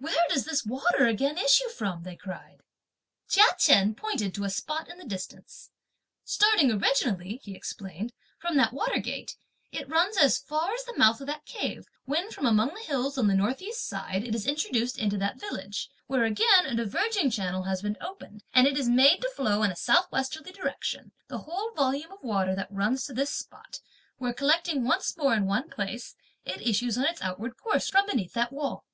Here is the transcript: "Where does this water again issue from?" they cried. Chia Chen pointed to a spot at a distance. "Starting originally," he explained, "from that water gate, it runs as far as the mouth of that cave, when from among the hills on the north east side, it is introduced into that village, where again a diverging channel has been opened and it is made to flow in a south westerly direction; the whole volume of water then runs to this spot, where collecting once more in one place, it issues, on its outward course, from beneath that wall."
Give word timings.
"Where 0.00 0.24
does 0.28 0.46
this 0.46 0.66
water 0.66 1.06
again 1.06 1.38
issue 1.38 1.68
from?" 1.68 2.02
they 2.02 2.16
cried. 2.16 2.60
Chia 3.28 3.44
Chen 3.56 3.94
pointed 3.94 4.34
to 4.34 4.42
a 4.42 4.50
spot 4.50 4.88
at 4.90 4.98
a 4.98 5.06
distance. 5.06 5.70
"Starting 6.24 6.72
originally," 6.72 7.36
he 7.44 7.54
explained, 7.54 8.12
"from 8.40 8.56
that 8.56 8.72
water 8.72 8.98
gate, 8.98 9.36
it 9.70 9.88
runs 9.88 10.16
as 10.16 10.38
far 10.38 10.72
as 10.74 10.82
the 10.82 10.96
mouth 10.96 11.20
of 11.20 11.28
that 11.28 11.44
cave, 11.46 11.86
when 12.04 12.32
from 12.32 12.46
among 12.46 12.74
the 12.74 12.80
hills 12.80 13.16
on 13.16 13.28
the 13.28 13.36
north 13.36 13.62
east 13.62 13.86
side, 13.86 14.24
it 14.24 14.34
is 14.34 14.44
introduced 14.44 14.98
into 14.98 15.16
that 15.18 15.38
village, 15.38 15.88
where 16.08 16.24
again 16.24 16.66
a 16.66 16.74
diverging 16.74 17.30
channel 17.30 17.62
has 17.62 17.80
been 17.80 17.96
opened 18.00 18.42
and 18.52 18.66
it 18.66 18.76
is 18.76 18.88
made 18.88 19.20
to 19.22 19.30
flow 19.30 19.62
in 19.62 19.70
a 19.70 19.76
south 19.76 20.10
westerly 20.10 20.50
direction; 20.50 21.12
the 21.28 21.38
whole 21.38 21.70
volume 21.74 22.10
of 22.10 22.24
water 22.24 22.56
then 22.56 22.66
runs 22.70 23.04
to 23.06 23.12
this 23.12 23.30
spot, 23.30 23.78
where 24.18 24.34
collecting 24.34 24.82
once 24.84 25.16
more 25.16 25.32
in 25.34 25.46
one 25.46 25.70
place, 25.70 26.16
it 26.44 26.60
issues, 26.60 26.98
on 26.98 27.04
its 27.04 27.22
outward 27.22 27.56
course, 27.56 27.88
from 27.88 28.04
beneath 28.08 28.32
that 28.32 28.50
wall." 28.52 28.84